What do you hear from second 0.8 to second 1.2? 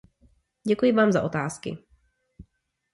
vám